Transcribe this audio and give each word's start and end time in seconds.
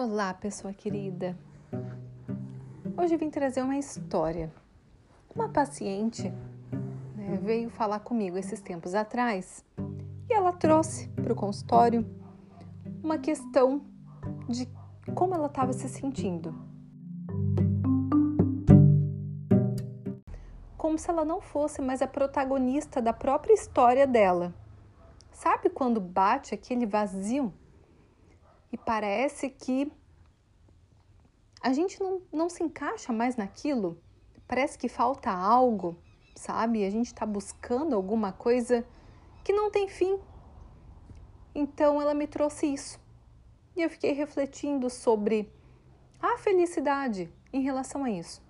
Olá, 0.00 0.32
pessoa 0.32 0.72
querida. 0.72 1.36
Hoje 2.96 3.16
vim 3.16 3.30
trazer 3.30 3.62
uma 3.62 3.76
história. 3.76 4.48
Uma 5.34 5.48
paciente 5.48 6.32
né, 7.16 7.36
veio 7.42 7.68
falar 7.68 7.98
comigo 7.98 8.38
esses 8.38 8.60
tempos 8.60 8.94
atrás 8.94 9.64
e 10.30 10.32
ela 10.32 10.52
trouxe 10.52 11.08
para 11.08 11.32
o 11.32 11.34
consultório 11.34 12.06
uma 13.02 13.18
questão 13.18 13.82
de 14.48 14.68
como 15.16 15.34
ela 15.34 15.48
estava 15.48 15.72
se 15.72 15.88
sentindo. 15.88 16.54
Como 20.76 20.96
se 20.96 21.10
ela 21.10 21.24
não 21.24 21.40
fosse 21.40 21.82
mais 21.82 22.00
a 22.02 22.06
protagonista 22.06 23.02
da 23.02 23.12
própria 23.12 23.52
história 23.52 24.06
dela. 24.06 24.54
Sabe 25.32 25.68
quando 25.68 26.00
bate 26.00 26.54
aquele 26.54 26.86
vazio 26.86 27.52
e 28.72 28.76
parece 28.76 29.48
que 29.48 29.90
a 31.60 31.72
gente 31.72 32.00
não, 32.00 32.22
não 32.32 32.48
se 32.48 32.62
encaixa 32.62 33.12
mais 33.12 33.36
naquilo, 33.36 34.00
parece 34.46 34.78
que 34.78 34.88
falta 34.88 35.30
algo, 35.30 35.96
sabe? 36.34 36.84
A 36.84 36.90
gente 36.90 37.06
está 37.06 37.26
buscando 37.26 37.94
alguma 37.94 38.32
coisa 38.32 38.86
que 39.42 39.52
não 39.52 39.70
tem 39.70 39.88
fim. 39.88 40.18
Então 41.54 42.00
ela 42.00 42.14
me 42.14 42.26
trouxe 42.26 42.66
isso 42.66 43.00
e 43.74 43.82
eu 43.82 43.90
fiquei 43.90 44.12
refletindo 44.12 44.90
sobre 44.90 45.52
a 46.20 46.36
felicidade 46.38 47.32
em 47.52 47.62
relação 47.62 48.04
a 48.04 48.10
isso. 48.10 48.42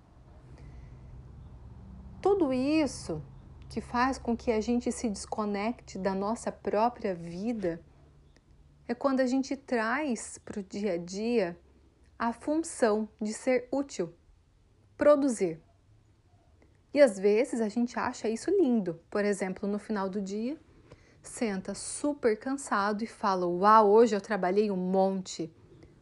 Tudo 2.21 2.51
isso 2.51 3.21
que 3.69 3.79
faz 3.79 4.17
com 4.17 4.35
que 4.35 4.51
a 4.51 4.59
gente 4.59 4.91
se 4.91 5.07
desconecte 5.07 5.97
da 5.97 6.15
nossa 6.15 6.51
própria 6.51 7.13
vida 7.13 7.79
é 8.89 8.95
quando 8.95 9.19
a 9.19 9.27
gente 9.27 9.55
traz 9.55 10.39
para 10.39 10.59
o 10.59 10.63
dia 10.63 10.93
a 10.93 10.97
dia 10.97 11.55
a 12.17 12.33
função 12.33 13.07
de 13.21 13.31
ser 13.31 13.69
útil, 13.71 14.11
produzir. 14.97 15.61
E 16.91 16.99
às 16.99 17.19
vezes 17.19 17.61
a 17.61 17.69
gente 17.69 17.99
acha 17.99 18.27
isso 18.27 18.49
lindo. 18.49 18.99
Por 19.07 19.23
exemplo, 19.23 19.69
no 19.69 19.77
final 19.77 20.09
do 20.09 20.19
dia, 20.19 20.59
senta 21.21 21.75
super 21.75 22.35
cansado 22.35 23.03
e 23.03 23.07
fala: 23.07 23.45
Uau, 23.45 23.91
hoje 23.91 24.15
eu 24.15 24.21
trabalhei 24.21 24.71
um 24.71 24.75
monte, 24.75 25.53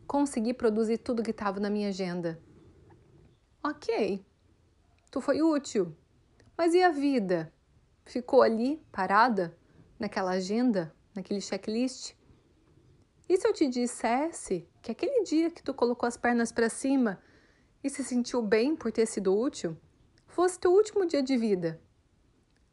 consegui 0.08 0.54
produzir 0.54 1.00
tudo 1.00 1.24
que 1.24 1.32
estava 1.32 1.60
na 1.60 1.70
minha 1.70 1.90
agenda. 1.90 2.42
Ok, 3.62 4.26
tu 5.12 5.20
foi 5.20 5.42
útil, 5.42 5.94
mas 6.58 6.74
e 6.74 6.82
a 6.82 6.90
vida? 6.90 7.52
Ficou 8.06 8.42
ali 8.42 8.82
parada 8.94 9.58
naquela 10.00 10.32
agenda, 10.32 10.96
naquele 11.14 11.42
checklist? 11.42 12.16
E 13.30 13.38
se 13.38 13.46
eu 13.46 13.54
te 13.54 13.68
dissesse 13.68 14.68
que 14.82 14.92
aquele 14.92 15.24
dia 15.24 15.52
que 15.52 15.62
tu 15.62 15.74
colocou 15.74 16.08
as 16.08 16.16
pernas 16.16 16.52
para 16.52 16.70
cima 16.70 17.22
e 17.84 17.90
se 17.90 18.04
sentiu 18.04 18.42
bem 18.42 18.76
por 18.76 18.92
ter 18.92 19.06
sido 19.06 19.38
útil, 19.38 19.78
fosse 20.26 20.60
teu 20.60 20.72
último 20.72 21.06
dia 21.06 21.22
de 21.22 21.36
vida? 21.36 21.82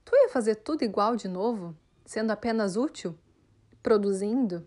Tu 0.04 0.14
ia 0.14 0.28
fazer 0.28 0.56
tudo 0.56 0.84
igual 0.84 1.16
de 1.16 1.26
novo, 1.26 1.76
sendo 2.04 2.30
apenas 2.30 2.76
útil, 2.76 3.18
produzindo, 3.82 4.64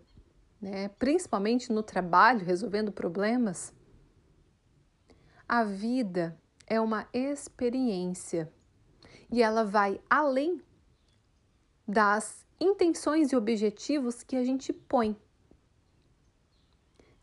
né? 0.60 0.88
principalmente 0.90 1.72
no 1.72 1.82
trabalho, 1.82 2.44
resolvendo 2.44 2.92
problemas? 2.92 3.72
A 5.48 5.64
vida 5.64 6.38
é 6.66 6.78
uma 6.78 7.08
experiência 7.14 8.52
e 9.30 9.42
ela 9.42 9.64
vai 9.64 9.98
além 10.10 10.60
das 11.86 12.46
intenções 12.60 13.32
e 13.32 13.36
objetivos 13.36 14.22
que 14.22 14.36
a 14.36 14.44
gente 14.44 14.70
põe 14.72 15.16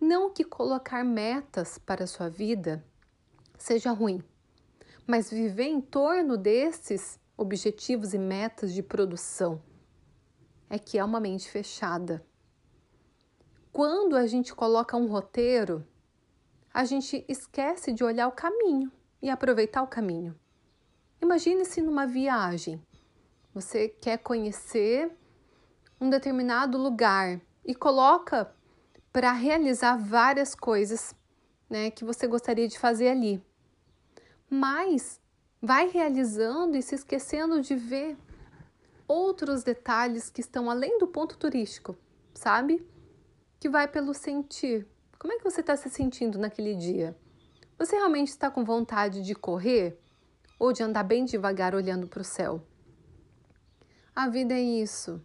não 0.06 0.30
que 0.30 0.44
colocar 0.44 1.03
metas 1.03 1.79
para 1.79 2.03
a 2.03 2.07
sua 2.07 2.29
vida 2.29 2.85
seja 3.57 3.91
ruim, 3.91 4.24
mas 5.07 5.31
viver 5.31 5.66
em 5.66 5.81
torno 5.81 6.38
desses 6.38 7.19
objetivos 7.35 8.13
e 8.13 8.19
metas 8.19 8.72
de 8.72 8.84
produção 8.84 9.62
é 10.69 10.78
que 10.78 11.00
é 11.00 11.03
uma 11.03 11.19
mente 11.19 11.50
fechada. 11.50 12.24
Quando 13.72 14.16
a 14.16 14.28
gente 14.28 14.53
coloca 14.53 14.96
um 14.96 15.07
roteiro, 15.07 15.85
a 16.72 16.85
gente 16.85 17.25
esquece 17.28 17.91
de 17.91 18.03
olhar 18.03 18.28
o 18.28 18.31
caminho 18.31 18.91
e 19.22 19.29
aproveitar 19.29 19.81
o 19.81 19.88
caminho. 19.88 20.38
Imagine-se 21.19 21.81
numa 21.81 22.06
viagem. 22.06 22.81
Você 23.53 23.88
quer 23.90 24.19
conhecer 24.19 25.12
um 26.00 26.09
determinado 26.09 26.78
lugar 26.78 27.41
e 27.66 27.74
coloca 27.74 28.54
para 29.16 29.31
realizar 29.31 29.96
várias 29.96 30.53
coisas 30.53 31.16
né, 31.70 31.90
que 31.90 32.03
você 32.03 32.28
gostaria 32.28 32.68
de 32.68 32.78
fazer 32.78 33.08
ali. 33.08 33.42
Mas 34.50 35.22
vai 35.62 35.88
realizando 35.88 36.76
e 36.76 36.81
se 36.81 36.96
esquecendo 36.96 37.62
de 37.62 37.78
ver 37.78 38.18
outros 39.08 39.64
detalhes 39.64 40.30
que 40.30 40.42
estão 40.42 40.70
além 40.70 41.00
do 41.00 41.08
ponto 41.08 41.38
turístico, 41.38 41.96
sabe? 42.34 42.86
Que 43.58 43.70
vai 43.70 43.88
pelo 43.88 44.14
sentir. 44.14 44.86
Como 45.18 45.32
é 45.32 45.38
que 45.38 45.46
você 45.46 45.62
está 45.62 45.78
se 45.78 45.90
sentindo 45.90 46.38
naquele 46.38 46.76
dia? 46.76 47.18
Você 47.80 47.96
realmente 47.96 48.32
está 48.32 48.52
com 48.52 48.66
vontade 48.66 49.24
de 49.24 49.34
correr 49.34 49.97
ou 50.59 50.74
de 50.74 50.84
andar 50.84 51.03
bem 51.03 51.24
devagar 51.24 51.74
olhando 51.74 52.06
para 52.06 52.22
o 52.22 52.26
céu? 52.26 52.62
A 54.14 54.28
vida 54.28 54.53
é 54.53 54.62
isso. 54.62 55.24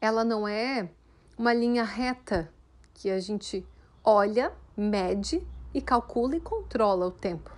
Ela 0.00 0.24
não 0.24 0.48
é 0.48 0.90
uma 1.38 1.54
linha 1.54 1.84
reta 1.84 2.52
que 2.94 3.10
a 3.10 3.18
gente 3.18 3.66
olha, 4.02 4.52
mede 4.76 5.46
e 5.74 5.80
calcula 5.82 6.36
e 6.36 6.40
controla 6.40 7.06
o 7.06 7.10
tempo. 7.10 7.54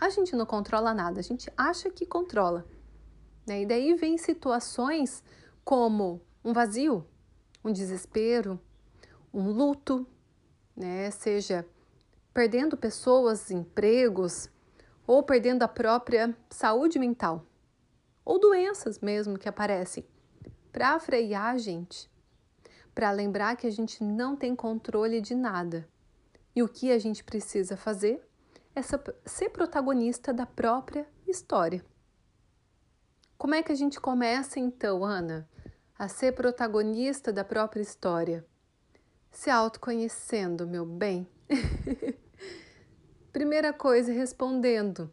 A 0.00 0.10
gente 0.10 0.34
não 0.34 0.44
controla 0.44 0.92
nada, 0.92 1.20
a 1.20 1.22
gente 1.22 1.50
acha 1.56 1.90
que 1.90 2.04
controla. 2.04 2.66
Né? 3.46 3.62
E 3.62 3.66
daí 3.66 3.94
vem 3.94 4.18
situações 4.18 5.22
como 5.64 6.20
um 6.44 6.52
vazio, 6.52 7.06
um 7.64 7.72
desespero, 7.72 8.60
um 9.32 9.48
luto, 9.50 10.06
né? 10.76 11.10
seja 11.10 11.66
perdendo 12.32 12.76
pessoas, 12.76 13.50
empregos, 13.50 14.50
ou 15.06 15.22
perdendo 15.22 15.62
a 15.62 15.68
própria 15.68 16.36
saúde 16.50 16.98
mental, 16.98 17.46
ou 18.24 18.40
doenças 18.40 18.98
mesmo 18.98 19.38
que 19.38 19.48
aparecem. 19.48 20.04
Para 20.72 20.98
frear 20.98 21.54
a 21.54 21.58
gente, 21.58 22.10
para 22.94 23.10
lembrar 23.10 23.56
que 23.56 23.66
a 23.66 23.70
gente 23.70 24.02
não 24.04 24.36
tem 24.36 24.54
controle 24.54 25.20
de 25.20 25.34
nada. 25.34 25.88
E 26.54 26.62
o 26.62 26.68
que 26.68 26.92
a 26.92 26.98
gente 26.98 27.24
precisa 27.24 27.76
fazer 27.76 28.24
é 28.74 28.80
ser 29.26 29.48
protagonista 29.50 30.32
da 30.32 30.46
própria 30.46 31.06
história. 31.26 31.84
Como 33.36 33.54
é 33.54 33.62
que 33.62 33.72
a 33.72 33.74
gente 33.74 34.00
começa 34.00 34.60
então, 34.60 35.04
Ana, 35.04 35.48
a 35.98 36.06
ser 36.08 36.32
protagonista 36.32 37.32
da 37.32 37.44
própria 37.44 37.82
história? 37.82 38.46
Se 39.30 39.50
autoconhecendo, 39.50 40.66
meu 40.66 40.86
bem. 40.86 41.28
Primeira 43.32 43.72
coisa, 43.72 44.12
respondendo. 44.12 45.10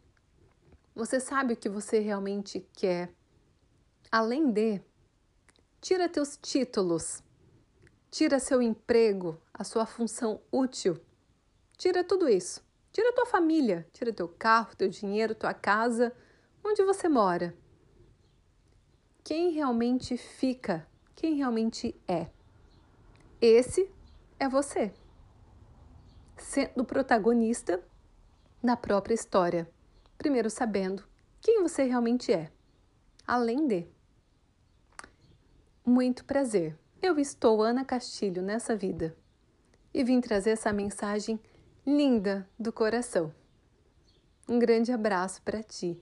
Você 0.93 1.19
sabe 1.19 1.53
o 1.53 1.57
que 1.57 1.67
você 1.67 1.99
realmente 1.99 2.59
quer? 2.73 3.11
Além 4.11 4.51
de, 4.51 4.79
tira 5.79 6.07
teus 6.07 6.37
títulos 6.37 7.23
Tira 8.11 8.39
seu 8.39 8.61
emprego, 8.61 9.39
a 9.53 9.63
sua 9.63 9.85
função 9.85 10.41
útil. 10.51 10.99
Tira 11.77 12.03
tudo 12.03 12.27
isso. 12.27 12.61
Tira 12.91 13.13
tua 13.13 13.25
família, 13.25 13.87
tira 13.93 14.11
teu 14.11 14.27
carro, 14.27 14.75
teu 14.75 14.89
dinheiro, 14.89 15.33
tua 15.33 15.53
casa, 15.53 16.13
onde 16.61 16.83
você 16.83 17.07
mora. 17.07 17.55
Quem 19.23 19.51
realmente 19.51 20.17
fica, 20.17 20.85
quem 21.15 21.35
realmente 21.35 21.95
é. 22.05 22.29
Esse 23.39 23.89
é 24.37 24.49
você, 24.49 24.93
sendo 26.35 26.83
protagonista 26.83 27.81
da 28.61 28.75
própria 28.75 29.13
história. 29.13 29.71
Primeiro 30.17 30.49
sabendo 30.49 31.07
quem 31.39 31.63
você 31.63 31.83
realmente 31.83 32.33
é, 32.33 32.51
além 33.25 33.67
de. 33.67 33.87
Muito 35.85 36.25
prazer. 36.25 36.80
Eu 37.01 37.17
estou 37.17 37.63
Ana 37.63 37.83
Castilho 37.83 38.43
nessa 38.43 38.75
vida 38.75 39.17
e 39.91 40.03
vim 40.03 40.21
trazer 40.21 40.51
essa 40.51 40.71
mensagem 40.71 41.39
linda 41.83 42.47
do 42.59 42.71
coração. 42.71 43.33
Um 44.47 44.59
grande 44.59 44.91
abraço 44.91 45.41
para 45.41 45.63
ti. 45.63 45.99